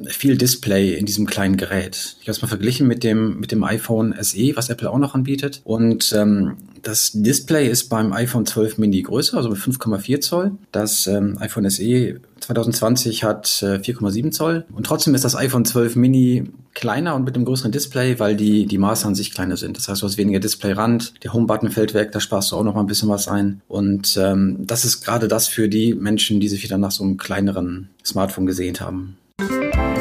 viel 0.08 0.38
Display 0.38 0.94
in 0.96 1.06
diesem 1.06 1.28
kleinen 1.28 1.58
Gerät. 1.58 2.18
Ich 2.22 2.28
habe 2.28 2.32
es 2.32 2.42
mal 2.42 2.48
verglichen 2.48 2.88
mit 2.88 3.04
dem, 3.04 3.40
mit 3.40 3.52
dem 3.52 3.64
iPhone 3.64 4.16
SE, 4.22 4.56
was 4.56 4.70
Apple 4.70 4.90
auch 4.90 4.98
noch 4.98 5.16
anbietet. 5.16 5.62
Und 5.64 6.14
ähm, 6.16 6.58
das 6.82 7.12
Display 7.14 7.68
ist 7.70 7.90
beim 7.90 8.14
iPhone 8.14 8.46
12 8.46 8.78
Mini 8.78 9.02
größer, 9.02 9.38
also 9.38 9.50
mit 9.50 9.60
5,4 9.60 10.22
Zoll. 10.22 10.52
Das 10.72 11.08
ähm, 11.08 11.38
iPhone 11.40 11.70
SE 11.70 12.20
2020 12.40 13.24
hat 13.24 13.62
äh, 13.62 13.78
4,7 13.78 14.32
Zoll. 14.32 14.66
Und 14.74 14.86
trotzdem 14.86 15.16
ist 15.16 15.24
das 15.24 15.36
iPhone 15.36 15.66
12 15.66 15.96
Mini 15.96 16.50
kleiner 16.74 17.16
und 17.16 17.24
mit 17.24 17.36
einem 17.36 17.46
größeren 17.46 17.72
Display, 17.72 18.20
weil 18.20 18.36
die, 18.36 18.66
die 18.66 18.78
Maße 18.78 19.08
an 19.08 19.16
sich 19.16 19.34
kleiner 19.34 19.58
sind. 19.58 19.78
Das 19.78 19.88
heißt, 19.88 20.02
du 20.02 20.06
hast 20.06 20.18
weniger 20.18 20.40
Displayrand, 20.40 21.14
der 21.24 21.34
Home-Button 21.34 21.72
fällt 21.72 21.94
weg, 21.94 22.12
da 22.12 22.20
sparst 22.20 22.52
du 22.52 22.56
auch 22.56 22.64
noch 22.64 22.76
mal 22.76 22.82
ein 22.82 22.88
bisschen 22.88 23.10
was 23.10 23.28
ein. 23.28 23.62
Und 23.68 24.18
ähm, 24.22 24.58
das 24.60 24.86
ist 24.86 25.02
gerade 25.02 25.28
das 25.28 25.48
für 25.48 25.70
die 25.70 25.94
Menschen, 25.94 26.40
die 26.40 26.48
sich 26.48 26.64
wieder 26.64 26.78
nach 26.78 26.92
so 26.92 27.04
einem 27.04 27.18
kleineren 27.18 27.90
Smartphone 28.06 28.46
gesehnt 28.46 28.80
haben. 28.82 29.18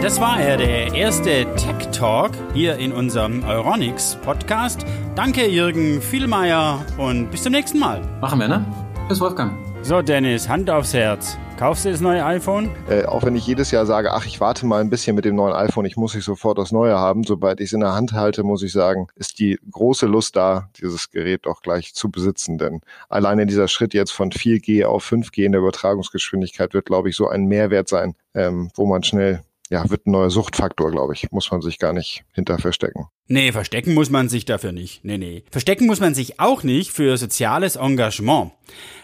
Das 0.02 0.20
war 0.20 0.40
er, 0.40 0.56
der 0.56 0.94
erste 0.94 1.46
Tech 1.56 1.90
Talk 1.90 2.32
hier 2.52 2.76
in 2.76 2.92
unserem 2.92 3.42
Euronics 3.44 4.16
Podcast. 4.22 4.84
Danke, 5.14 5.48
Jürgen 5.48 6.00
Vielmeier 6.02 6.84
und 6.98 7.30
bis 7.30 7.42
zum 7.42 7.52
nächsten 7.52 7.78
Mal. 7.78 8.02
Machen 8.20 8.38
wir, 8.38 8.46
ne? 8.46 8.64
Bis 9.08 9.20
Wolfgang. 9.20 9.52
So, 9.82 10.02
Dennis, 10.02 10.48
Hand 10.48 10.68
aufs 10.68 10.92
Herz. 10.92 11.38
Kaufst 11.58 11.86
du 11.86 11.90
das 11.90 12.02
neue 12.02 12.22
iPhone? 12.22 12.68
Äh, 12.90 13.06
auch 13.06 13.24
wenn 13.24 13.34
ich 13.34 13.46
jedes 13.46 13.70
Jahr 13.70 13.86
sage, 13.86 14.12
ach, 14.12 14.26
ich 14.26 14.40
warte 14.40 14.66
mal 14.66 14.82
ein 14.82 14.90
bisschen 14.90 15.16
mit 15.16 15.24
dem 15.24 15.36
neuen 15.36 15.54
iPhone, 15.54 15.86
ich 15.86 15.96
muss 15.96 16.14
nicht 16.14 16.24
sofort 16.24 16.58
das 16.58 16.70
neue 16.70 16.98
haben. 16.98 17.24
Sobald 17.24 17.60
ich 17.60 17.68
es 17.68 17.72
in 17.72 17.80
der 17.80 17.94
Hand 17.94 18.12
halte, 18.12 18.42
muss 18.42 18.62
ich 18.62 18.72
sagen, 18.72 19.06
ist 19.14 19.38
die 19.38 19.58
große 19.70 20.04
Lust 20.04 20.36
da, 20.36 20.68
dieses 20.78 21.10
Gerät 21.10 21.46
auch 21.46 21.62
gleich 21.62 21.94
zu 21.94 22.10
besitzen. 22.10 22.58
Denn 22.58 22.82
alleine 23.08 23.46
dieser 23.46 23.68
Schritt 23.68 23.94
jetzt 23.94 24.12
von 24.12 24.30
4G 24.30 24.84
auf 24.84 25.10
5G 25.10 25.44
in 25.44 25.52
der 25.52 25.62
Übertragungsgeschwindigkeit 25.62 26.74
wird, 26.74 26.84
glaube 26.84 27.08
ich, 27.08 27.16
so 27.16 27.28
ein 27.28 27.46
Mehrwert 27.46 27.88
sein, 27.88 28.16
ähm, 28.34 28.70
wo 28.74 28.84
man 28.84 29.02
schnell 29.02 29.40
ja, 29.70 29.88
wird 29.90 30.06
ein 30.06 30.12
neuer 30.12 30.30
Suchtfaktor, 30.30 30.90
glaube 30.90 31.14
ich. 31.14 31.30
Muss 31.32 31.50
man 31.50 31.60
sich 31.60 31.78
gar 31.78 31.92
nicht 31.92 32.24
hinter 32.32 32.58
verstecken. 32.58 33.06
Nee, 33.26 33.52
verstecken 33.52 33.94
muss 33.94 34.10
man 34.10 34.28
sich 34.28 34.44
dafür 34.44 34.72
nicht. 34.72 35.04
Nee, 35.04 35.18
nee. 35.18 35.44
Verstecken 35.50 35.86
muss 35.86 36.00
man 36.00 36.14
sich 36.14 36.38
auch 36.38 36.62
nicht 36.62 36.92
für 36.92 37.16
soziales 37.16 37.76
Engagement. 37.76 38.52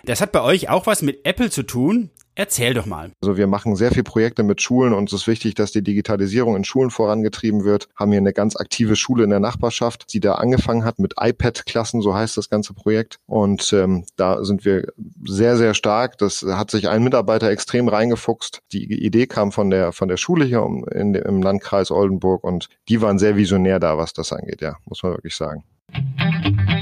Das 0.04 0.20
hat 0.20 0.32
bei 0.32 0.42
euch 0.42 0.68
auch 0.68 0.86
was 0.86 1.02
mit 1.02 1.26
Apple 1.26 1.50
zu 1.50 1.64
tun. 1.64 2.10
Erzähl 2.34 2.72
doch 2.72 2.86
mal. 2.86 3.12
Also 3.20 3.36
wir 3.36 3.46
machen 3.46 3.76
sehr 3.76 3.90
viele 3.90 4.04
Projekte 4.04 4.42
mit 4.42 4.62
Schulen 4.62 4.94
und 4.94 5.12
es 5.12 5.22
ist 5.22 5.26
wichtig, 5.26 5.54
dass 5.54 5.72
die 5.72 5.82
Digitalisierung 5.82 6.56
in 6.56 6.64
Schulen 6.64 6.90
vorangetrieben 6.90 7.64
wird. 7.64 7.88
Haben 7.94 8.10
hier 8.12 8.20
eine 8.20 8.32
ganz 8.32 8.56
aktive 8.56 8.96
Schule 8.96 9.24
in 9.24 9.30
der 9.30 9.40
Nachbarschaft, 9.40 10.12
die 10.14 10.20
da 10.20 10.34
angefangen 10.34 10.84
hat 10.84 10.98
mit 10.98 11.14
iPad-Klassen, 11.20 12.00
so 12.00 12.14
heißt 12.14 12.38
das 12.38 12.48
ganze 12.48 12.72
Projekt. 12.72 13.18
Und 13.26 13.72
ähm, 13.74 14.04
da 14.16 14.44
sind 14.44 14.64
wir 14.64 14.92
sehr, 15.24 15.58
sehr 15.58 15.74
stark. 15.74 16.16
Das 16.18 16.42
hat 16.42 16.70
sich 16.70 16.88
ein 16.88 17.02
Mitarbeiter 17.02 17.50
extrem 17.50 17.88
reingefuchst. 17.88 18.60
Die 18.72 19.04
Idee 19.04 19.26
kam 19.26 19.52
von 19.52 19.68
der 19.68 19.92
von 19.92 20.08
der 20.08 20.16
Schule 20.16 20.44
hier 20.46 20.66
in, 20.92 21.14
im 21.14 21.42
Landkreis 21.42 21.90
Oldenburg 21.90 22.44
und 22.44 22.68
die 22.88 23.02
waren 23.02 23.18
sehr 23.18 23.36
visionär 23.36 23.78
da, 23.78 23.98
was 23.98 24.14
das 24.14 24.32
angeht. 24.32 24.62
Ja, 24.62 24.76
muss 24.86 25.02
man 25.02 25.12
wirklich 25.12 25.36
sagen. 25.36 25.64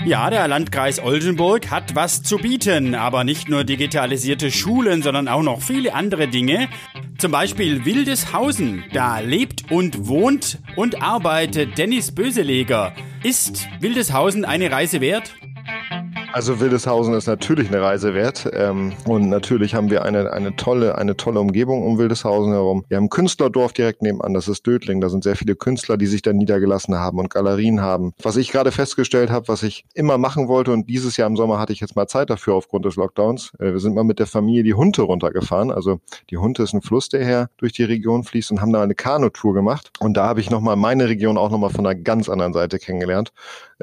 Ja, 0.06 0.30
der 0.30 0.48
Landkreis 0.48 0.98
Oldenburg 0.98 1.70
hat 1.70 1.94
was 1.94 2.22
zu 2.22 2.38
bieten, 2.38 2.94
aber 2.94 3.22
nicht 3.22 3.50
nur 3.50 3.64
digitalisierte 3.64 4.50
Schulen, 4.50 5.02
sondern 5.02 5.28
auch 5.28 5.42
noch 5.42 5.60
viele 5.60 5.94
andere 5.94 6.26
Dinge. 6.26 6.68
Zum 7.18 7.32
Beispiel 7.32 7.84
Wildeshausen. 7.84 8.82
Da 8.94 9.20
lebt 9.20 9.70
und 9.70 10.08
wohnt 10.08 10.58
und 10.74 11.02
arbeitet 11.02 11.76
Dennis 11.76 12.14
Böseleger. 12.14 12.94
Ist 13.22 13.68
Wildeshausen 13.80 14.46
eine 14.46 14.70
Reise 14.70 15.02
wert? 15.02 15.34
Also 16.32 16.60
Wildeshausen 16.60 17.12
ist 17.14 17.26
natürlich 17.26 17.68
eine 17.68 17.82
Reise 17.82 18.14
wert 18.14 18.48
ähm, 18.52 18.92
und 19.04 19.28
natürlich 19.28 19.74
haben 19.74 19.90
wir 19.90 20.04
eine, 20.04 20.32
eine 20.32 20.54
tolle 20.54 20.96
eine 20.96 21.16
tolle 21.16 21.40
Umgebung 21.40 21.84
um 21.84 21.98
Wildeshausen 21.98 22.52
herum. 22.52 22.84
Wir 22.88 22.98
haben 22.98 23.04
ein 23.04 23.10
Künstlerdorf 23.10 23.72
direkt 23.72 24.00
nebenan, 24.02 24.32
das 24.32 24.46
ist 24.46 24.64
Dödling. 24.64 25.00
Da 25.00 25.08
sind 25.08 25.24
sehr 25.24 25.34
viele 25.34 25.56
Künstler, 25.56 25.96
die 25.96 26.06
sich 26.06 26.22
da 26.22 26.32
niedergelassen 26.32 26.94
haben 26.94 27.18
und 27.18 27.30
Galerien 27.30 27.80
haben. 27.80 28.12
Was 28.22 28.36
ich 28.36 28.52
gerade 28.52 28.70
festgestellt 28.70 29.30
habe, 29.30 29.48
was 29.48 29.64
ich 29.64 29.84
immer 29.92 30.18
machen 30.18 30.46
wollte 30.46 30.72
und 30.72 30.88
dieses 30.88 31.16
Jahr 31.16 31.26
im 31.26 31.36
Sommer 31.36 31.58
hatte 31.58 31.72
ich 31.72 31.80
jetzt 31.80 31.96
mal 31.96 32.06
Zeit 32.06 32.30
dafür 32.30 32.54
aufgrund 32.54 32.84
des 32.84 32.94
Lockdowns. 32.94 33.52
Äh, 33.58 33.72
wir 33.72 33.80
sind 33.80 33.96
mal 33.96 34.04
mit 34.04 34.20
der 34.20 34.28
Familie 34.28 34.62
die 34.62 34.74
Hunte 34.74 35.02
runtergefahren. 35.02 35.72
Also 35.72 35.98
die 36.30 36.36
Hunte 36.36 36.62
ist 36.62 36.72
ein 36.74 36.82
Fluss, 36.82 37.08
der 37.08 37.24
her 37.24 37.50
durch 37.56 37.72
die 37.72 37.84
Region 37.84 38.22
fließt 38.22 38.52
und 38.52 38.60
haben 38.60 38.72
da 38.72 38.82
eine 38.82 38.94
Kanutour 38.94 39.52
gemacht. 39.52 39.90
Und 39.98 40.16
da 40.16 40.26
habe 40.26 40.38
ich 40.38 40.48
nochmal 40.48 40.76
meine 40.76 41.08
Region 41.08 41.36
auch 41.36 41.50
nochmal 41.50 41.70
von 41.70 41.84
einer 41.84 41.98
ganz 41.98 42.28
anderen 42.28 42.52
Seite 42.52 42.78
kennengelernt 42.78 43.32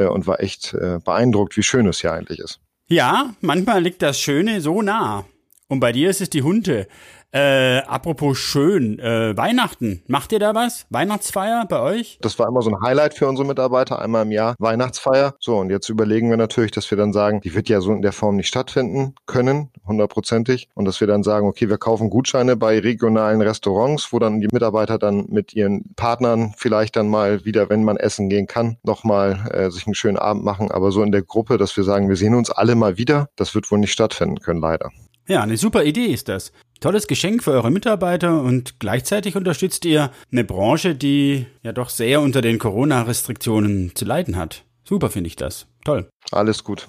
und 0.06 0.28
war 0.28 0.40
echt 0.42 0.74
äh, 0.74 1.00
beeindruckt, 1.04 1.58
wie 1.58 1.64
schön 1.64 1.88
es 1.88 2.02
hier 2.02 2.14
eigentlich 2.14 2.40
ist. 2.40 2.60
Ja, 2.88 3.34
manchmal 3.42 3.82
liegt 3.82 4.02
das 4.02 4.20
Schöne 4.20 4.62
so 4.62 4.82
nah. 4.82 5.26
Und 5.68 5.82
bei 5.82 5.92
dir 5.92 6.10
ist 6.10 6.22
es 6.22 6.30
die 6.30 6.44
Hunde. 6.44 6.88
Äh, 7.34 7.80
apropos 7.80 8.38
schön, 8.38 9.00
äh, 9.00 9.36
Weihnachten. 9.36 10.02
Macht 10.08 10.32
ihr 10.32 10.40
da 10.40 10.56
was? 10.56 10.86
Weihnachtsfeier 10.90 11.66
bei 11.68 11.82
euch? 11.82 12.20
Das 12.22 12.40
war 12.40 12.48
immer 12.48 12.62
so 12.62 12.72
ein 12.72 12.82
Highlight 12.82 13.16
für 13.16 13.28
unsere 13.28 13.46
Mitarbeiter, 13.46 14.00
einmal 14.00 14.24
im 14.24 14.32
Jahr 14.32 14.56
Weihnachtsfeier. 14.60 15.36
So, 15.40 15.58
und 15.58 15.70
jetzt 15.70 15.90
überlegen 15.90 16.30
wir 16.30 16.38
natürlich, 16.38 16.72
dass 16.72 16.90
wir 16.90 16.98
dann 16.98 17.12
sagen, 17.12 17.42
die 17.42 17.54
wird 17.54 17.68
ja 17.68 17.82
so 17.82 17.92
in 17.92 18.02
der 18.02 18.14
Form 18.14 18.38
nicht 18.38 18.48
stattfinden 18.48 19.14
können, 19.26 19.72
hundertprozentig. 19.86 20.70
Und 20.74 20.86
dass 20.86 21.02
wir 21.02 21.08
dann 21.08 21.22
sagen, 21.24 21.48
okay, 21.48 21.68
wir 21.68 21.78
kaufen 21.78 22.10
Gutscheine 22.10 22.56
bei 22.56 22.80
regionalen 22.80 23.42
Restaurants, 23.42 24.14
wo 24.14 24.20
dann 24.20 24.40
die 24.40 24.48
Mitarbeiter 24.50 24.98
dann 24.98 25.26
mit 25.28 25.54
ihren 25.54 25.94
Partnern 25.96 26.54
vielleicht 26.56 26.96
dann 26.96 27.10
mal 27.10 27.44
wieder, 27.44 27.70
wenn 27.70 27.84
man 27.84 27.98
essen 27.98 28.30
gehen 28.30 28.48
kann, 28.48 28.78
nochmal 28.84 29.50
äh, 29.52 29.70
sich 29.70 29.86
einen 29.86 29.96
schönen 29.96 30.18
Abend 30.18 30.46
machen. 30.46 30.72
Aber 30.72 30.94
so 30.94 31.04
in 31.04 31.12
der 31.12 31.24
Gruppe, 31.24 31.58
dass 31.58 31.76
wir 31.76 31.84
sagen, 31.84 32.08
wir 32.08 32.16
sehen 32.16 32.36
uns 32.36 32.50
alle 32.50 32.76
mal 32.76 32.98
wieder, 32.98 33.28
das 33.36 33.54
wird 33.54 33.70
wohl 33.70 33.80
nicht 33.80 33.92
stattfinden 33.92 34.40
können, 34.40 34.62
leider. 34.62 34.92
Ja, 35.28 35.42
eine 35.42 35.58
super 35.58 35.84
Idee 35.84 36.06
ist 36.06 36.30
das. 36.30 36.54
Tolles 36.80 37.08
Geschenk 37.08 37.44
für 37.44 37.52
eure 37.52 37.72
Mitarbeiter 37.72 38.42
und 38.42 38.80
gleichzeitig 38.80 39.36
unterstützt 39.36 39.84
ihr 39.84 40.12
eine 40.32 40.44
Branche, 40.44 40.96
die 40.96 41.48
ja 41.64 41.74
doch 41.74 41.90
sehr 41.90 42.22
unter 42.22 42.42
den 42.42 42.60
Corona-Restriktionen 42.60 43.94
zu 43.94 44.06
leiden 44.06 44.38
hat. 44.38 44.64
Super 44.86 45.10
finde 45.10 45.28
ich 45.28 45.36
das. 45.36 45.68
Toll. 45.84 46.08
Alles 46.32 46.64
gut. 46.64 46.88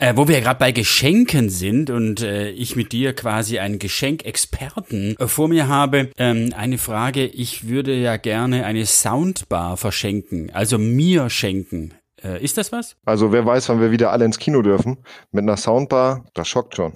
Äh, 0.00 0.14
wo 0.16 0.26
wir 0.26 0.40
gerade 0.40 0.58
bei 0.58 0.72
Geschenken 0.72 1.50
sind 1.50 1.88
und 1.88 2.20
äh, 2.20 2.50
ich 2.50 2.74
mit 2.74 2.92
dir 2.92 3.12
quasi 3.12 3.60
einen 3.60 3.78
Geschenkexperten 3.78 5.16
äh, 5.18 5.28
vor 5.28 5.48
mir 5.48 5.68
habe, 5.68 6.10
ähm, 6.18 6.52
eine 6.56 6.78
Frage, 6.78 7.26
ich 7.26 7.68
würde 7.68 7.94
ja 7.94 8.16
gerne 8.16 8.66
eine 8.66 8.86
Soundbar 8.86 9.76
verschenken, 9.76 10.50
also 10.52 10.78
mir 10.78 11.30
schenken. 11.30 11.94
Äh, 12.22 12.42
ist 12.42 12.58
das 12.58 12.72
was? 12.72 12.96
Also 13.04 13.30
wer 13.30 13.46
weiß, 13.46 13.68
wann 13.68 13.80
wir 13.80 13.92
wieder 13.92 14.10
alle 14.10 14.24
ins 14.24 14.38
Kino 14.38 14.62
dürfen. 14.62 14.98
Mit 15.30 15.42
einer 15.42 15.56
Soundbar, 15.56 16.24
das 16.34 16.48
schockt 16.48 16.74
schon. 16.74 16.94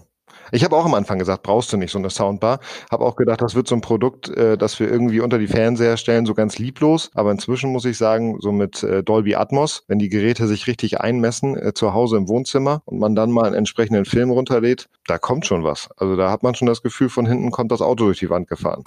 Ich 0.51 0.65
habe 0.65 0.77
auch 0.77 0.85
am 0.85 0.95
Anfang 0.95 1.19
gesagt, 1.19 1.43
brauchst 1.43 1.73
du 1.73 1.77
nicht 1.77 1.91
so 1.91 1.99
eine 1.99 2.11
Soundbar. 2.11 2.61
Habe 2.91 3.05
auch 3.05 3.17
gedacht, 3.17 3.43
das 3.43 3.55
wird 3.55 3.69
so 3.69 3.75
ein 3.75 3.81
Produkt, 3.81 4.29
äh, 4.31 4.57
das 4.57 4.81
wir 4.81 4.91
irgendwie 4.91 5.21
unter 5.21 5.39
die 5.39 5.47
Fernseher 5.47 5.97
stellen, 5.97 6.27
so 6.27 6.35
ganz 6.35 6.59
lieblos. 6.59 7.11
Aber 7.15 7.31
inzwischen 7.31 7.71
muss 7.71 7.85
ich 7.85 7.99
sagen, 7.99 8.39
so 8.41 8.53
mit 8.53 8.83
äh, 8.83 9.03
Dolby 9.03 9.35
Atmos, 9.35 9.85
wenn 9.89 9.99
die 9.99 10.09
Geräte 10.09 10.47
sich 10.47 10.67
richtig 10.67 11.01
einmessen 11.01 11.57
äh, 11.57 11.75
zu 11.75 11.93
Hause 11.93 12.17
im 12.17 12.29
Wohnzimmer 12.29 12.83
und 12.87 12.99
man 12.99 13.15
dann 13.15 13.31
mal 13.31 13.47
einen 13.47 13.55
entsprechenden 13.55 14.05
Film 14.05 14.31
runterlädt, 14.31 14.89
da 15.07 15.19
kommt 15.19 15.47
schon 15.47 15.65
was. 15.65 15.89
Also 15.97 16.17
da 16.17 16.31
hat 16.31 16.43
man 16.43 16.55
schon 16.55 16.67
das 16.67 16.83
Gefühl, 16.83 17.09
von 17.09 17.27
hinten 17.27 17.51
kommt 17.51 17.73
das 17.73 17.83
Auto 17.83 18.05
durch 18.05 18.19
die 18.19 18.31
Wand 18.31 18.49
gefahren. 18.49 18.85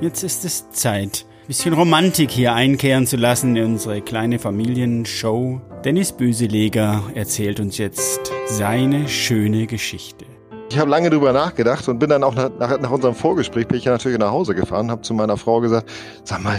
Jetzt 0.00 0.22
ist 0.22 0.44
es 0.44 0.70
Zeit 0.70 1.26
bisschen 1.46 1.74
Romantik 1.74 2.32
hier 2.32 2.54
einkehren 2.54 3.06
zu 3.06 3.16
lassen 3.16 3.54
in 3.54 3.64
unsere 3.64 4.00
kleine 4.00 4.40
Familienshow. 4.40 5.60
Dennis 5.84 6.10
Böseleger 6.10 7.04
erzählt 7.14 7.60
uns 7.60 7.78
jetzt 7.78 8.32
seine 8.46 9.06
schöne 9.08 9.68
Geschichte. 9.68 10.24
Ich 10.70 10.78
habe 10.78 10.90
lange 10.90 11.08
drüber 11.08 11.32
nachgedacht 11.32 11.88
und 11.88 12.00
bin 12.00 12.10
dann 12.10 12.24
auch 12.24 12.34
nach, 12.34 12.50
nach, 12.58 12.90
unserem 12.90 13.14
Vorgespräch 13.14 13.68
bin 13.68 13.78
ich 13.78 13.84
ja 13.84 13.92
natürlich 13.92 14.18
nach 14.18 14.32
Hause 14.32 14.56
gefahren, 14.56 14.90
habe 14.90 15.02
zu 15.02 15.14
meiner 15.14 15.36
Frau 15.36 15.60
gesagt, 15.60 15.88
sag 16.24 16.42
mal, 16.42 16.58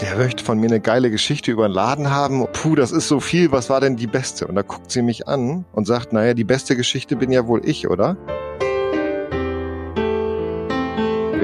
der 0.00 0.16
möchte 0.16 0.42
von 0.42 0.58
mir 0.58 0.68
eine 0.68 0.80
geile 0.80 1.10
Geschichte 1.10 1.50
über 1.50 1.66
einen 1.66 1.74
Laden 1.74 2.10
haben. 2.10 2.46
Puh, 2.54 2.76
das 2.76 2.90
ist 2.90 3.08
so 3.08 3.20
viel, 3.20 3.52
was 3.52 3.68
war 3.68 3.82
denn 3.82 3.96
die 3.96 4.06
beste? 4.06 4.46
Und 4.46 4.54
da 4.54 4.62
guckt 4.62 4.90
sie 4.90 5.02
mich 5.02 5.28
an 5.28 5.66
und 5.72 5.86
sagt, 5.86 6.14
naja, 6.14 6.32
die 6.32 6.44
beste 6.44 6.74
Geschichte 6.74 7.16
bin 7.16 7.30
ja 7.30 7.46
wohl 7.46 7.60
ich, 7.68 7.86
oder? 7.86 8.16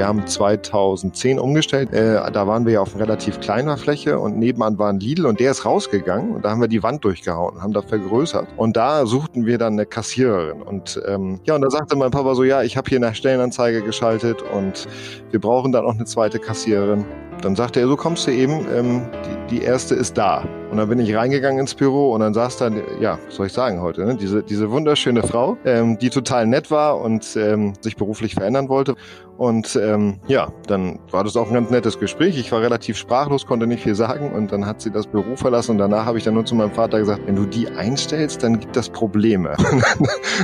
Wir 0.00 0.08
haben 0.08 0.26
2010 0.26 1.38
umgestellt. 1.38 1.92
Äh, 1.92 2.14
da 2.32 2.46
waren 2.46 2.64
wir 2.64 2.72
ja 2.72 2.80
auf 2.80 2.98
relativ 2.98 3.38
kleiner 3.40 3.76
Fläche 3.76 4.18
und 4.18 4.38
nebenan 4.38 4.78
war 4.78 4.88
ein 4.88 4.98
Lidl 4.98 5.26
und 5.26 5.40
der 5.40 5.50
ist 5.50 5.66
rausgegangen 5.66 6.36
und 6.36 6.42
da 6.42 6.52
haben 6.52 6.62
wir 6.62 6.68
die 6.68 6.82
Wand 6.82 7.04
durchgehauen 7.04 7.56
und 7.56 7.62
haben 7.62 7.74
da 7.74 7.82
vergrößert. 7.82 8.48
Und 8.56 8.78
da 8.78 9.04
suchten 9.04 9.44
wir 9.44 9.58
dann 9.58 9.74
eine 9.74 9.84
Kassiererin. 9.84 10.62
Und 10.62 11.02
ähm, 11.06 11.38
ja, 11.44 11.54
und 11.54 11.60
da 11.60 11.68
sagte 11.68 11.96
mein 11.96 12.10
Papa 12.10 12.34
so, 12.34 12.44
ja, 12.44 12.62
ich 12.62 12.78
habe 12.78 12.88
hier 12.88 12.96
eine 12.96 13.14
Stellenanzeige 13.14 13.82
geschaltet 13.82 14.40
und 14.40 14.88
wir 15.32 15.38
brauchen 15.38 15.70
dann 15.70 15.84
auch 15.84 15.96
eine 15.96 16.06
zweite 16.06 16.38
Kassiererin. 16.38 17.04
Dann 17.42 17.56
sagte 17.56 17.80
er, 17.80 17.88
so 17.88 17.96
kommst 17.96 18.26
du 18.26 18.32
eben, 18.32 18.66
ähm, 18.74 19.02
die, 19.48 19.56
die 19.56 19.62
erste 19.62 19.94
ist 19.94 20.18
da. 20.18 20.44
Und 20.70 20.76
dann 20.76 20.88
bin 20.88 21.00
ich 21.00 21.14
reingegangen 21.16 21.58
ins 21.58 21.74
Büro 21.74 22.12
und 22.12 22.20
dann 22.20 22.32
saß 22.32 22.58
da, 22.58 22.70
ja, 23.00 23.18
was 23.26 23.34
soll 23.34 23.46
ich 23.46 23.52
sagen 23.52 23.80
heute, 23.80 24.04
ne? 24.04 24.14
diese, 24.14 24.42
diese 24.42 24.70
wunderschöne 24.70 25.22
Frau, 25.22 25.56
ähm, 25.64 25.98
die 25.98 26.10
total 26.10 26.46
nett 26.46 26.70
war 26.70 27.00
und 27.00 27.36
ähm, 27.36 27.72
sich 27.80 27.96
beruflich 27.96 28.34
verändern 28.34 28.68
wollte. 28.68 28.94
Und 29.36 29.74
ähm, 29.82 30.20
ja, 30.26 30.52
dann 30.66 30.98
war 31.10 31.24
das 31.24 31.34
auch 31.34 31.48
ein 31.48 31.54
ganz 31.54 31.70
nettes 31.70 31.98
Gespräch. 31.98 32.38
Ich 32.38 32.52
war 32.52 32.60
relativ 32.60 32.98
sprachlos, 32.98 33.46
konnte 33.46 33.66
nicht 33.66 33.82
viel 33.82 33.94
sagen 33.94 34.30
und 34.32 34.52
dann 34.52 34.66
hat 34.66 34.82
sie 34.82 34.90
das 34.90 35.06
Büro 35.06 35.34
verlassen 35.34 35.72
und 35.72 35.78
danach 35.78 36.04
habe 36.04 36.18
ich 36.18 36.24
dann 36.24 36.34
nur 36.34 36.44
zu 36.44 36.54
meinem 36.54 36.72
Vater 36.72 36.98
gesagt, 36.98 37.22
wenn 37.24 37.36
du 37.36 37.46
die 37.46 37.66
einstellst, 37.66 38.42
dann 38.42 38.60
gibt 38.60 38.76
das 38.76 38.90
Probleme. 38.90 39.56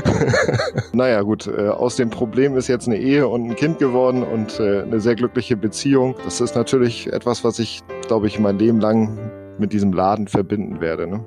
naja 0.92 1.20
gut, 1.20 1.46
äh, 1.46 1.68
aus 1.68 1.96
dem 1.96 2.08
Problem 2.08 2.56
ist 2.56 2.68
jetzt 2.68 2.88
eine 2.88 2.96
Ehe 2.96 3.28
und 3.28 3.44
ein 3.44 3.54
Kind 3.54 3.78
geworden 3.78 4.22
und 4.22 4.58
äh, 4.58 4.82
eine 4.82 4.98
sehr 4.98 5.14
glückliche 5.14 5.58
Beziehung. 5.58 6.14
Das 6.24 6.40
ist 6.40 6.56
natürlich 6.56 6.85
etwas, 7.06 7.44
was 7.44 7.58
ich, 7.58 7.82
glaube 8.06 8.26
ich, 8.26 8.38
mein 8.38 8.58
Leben 8.58 8.80
lang 8.80 9.18
mit 9.58 9.72
diesem 9.72 9.92
Laden 9.92 10.28
verbinden 10.28 10.80
werde. 10.80 11.06
Ne? 11.06 11.24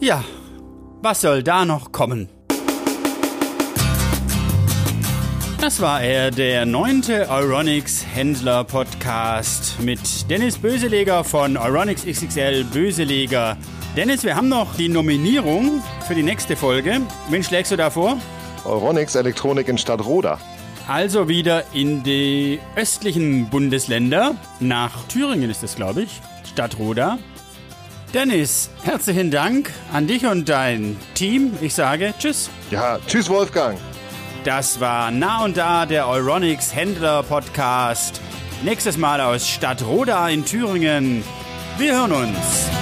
Ja, 0.00 0.24
was 1.00 1.20
soll 1.20 1.42
da 1.42 1.64
noch 1.64 1.92
kommen? 1.92 2.28
Das 5.60 5.80
war 5.80 6.02
er, 6.02 6.32
der 6.32 6.66
neunte 6.66 7.30
Euronics 7.30 8.04
Händler 8.12 8.64
Podcast 8.64 9.80
mit 9.80 10.28
Dennis 10.28 10.58
Böseleger 10.58 11.22
von 11.22 11.56
Euronics 11.56 12.04
XXL 12.04 12.64
Böseleger. 12.64 13.56
Dennis, 13.96 14.24
wir 14.24 14.34
haben 14.34 14.48
noch 14.48 14.74
die 14.74 14.88
Nominierung 14.88 15.80
für 16.08 16.16
die 16.16 16.24
nächste 16.24 16.56
Folge. 16.56 17.00
Wen 17.30 17.44
schlägst 17.44 17.70
du 17.70 17.76
da 17.76 17.90
vor? 17.90 18.18
Euronics 18.64 19.14
Elektronik 19.14 19.68
in 19.68 19.78
Stadtroda. 19.78 20.38
Also 20.88 21.28
wieder 21.28 21.64
in 21.72 22.02
die 22.02 22.60
östlichen 22.76 23.48
Bundesländer. 23.48 24.34
Nach 24.60 25.04
Thüringen 25.08 25.50
ist 25.50 25.62
es, 25.62 25.76
glaube 25.76 26.02
ich. 26.02 26.20
Stadtroda. 26.50 27.18
Dennis, 28.12 28.68
herzlichen 28.82 29.30
Dank 29.30 29.70
an 29.92 30.06
dich 30.06 30.26
und 30.26 30.48
dein 30.48 30.98
Team. 31.14 31.56
Ich 31.60 31.74
sage 31.74 32.12
Tschüss. 32.18 32.50
Ja, 32.70 32.98
Tschüss, 33.06 33.30
Wolfgang. 33.30 33.78
Das 34.44 34.80
war 34.80 35.10
Nah 35.10 35.44
und 35.44 35.56
Da, 35.56 35.86
der 35.86 36.08
Euronics 36.08 36.74
Händler 36.74 37.22
Podcast. 37.22 38.20
Nächstes 38.64 38.96
Mal 38.96 39.20
aus 39.20 39.48
Stadtroda 39.48 40.28
in 40.28 40.44
Thüringen. 40.44 41.24
Wir 41.78 41.94
hören 41.94 42.12
uns. 42.12 42.81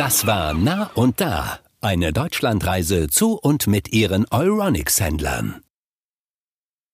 Das 0.00 0.26
war 0.26 0.54
Nah 0.54 0.90
und 0.94 1.20
Da, 1.20 1.58
eine 1.82 2.14
Deutschlandreise 2.14 3.08
zu 3.08 3.34
und 3.34 3.66
mit 3.66 3.92
ihren 3.92 4.24
Euronics-Händlern. 4.30 5.60